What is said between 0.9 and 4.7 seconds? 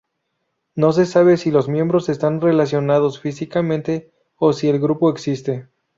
se sabe si los miembros están relacionados físicamente, o si